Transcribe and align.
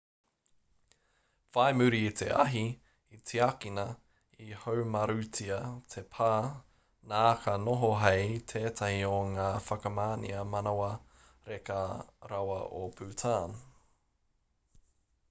whai 1.55 1.71
muri 1.79 1.97
i 2.11 2.13
te 2.19 2.29
ahi 2.43 2.63
i 3.17 3.19
tiakina 3.31 3.83
i 4.45 4.55
haumarutia 4.61 5.59
te 5.93 6.03
pā 6.15 6.31
nā 7.13 7.21
ka 7.43 7.55
noho 7.65 7.91
hei 8.05 8.27
tētahi 8.53 8.99
o 9.11 9.19
ngā 9.35 9.47
whakamanea 9.67 10.43
manawa 10.55 10.91
reka 11.51 11.79
rawa 12.33 12.57
o 12.81 12.89
bhutan 13.01 13.59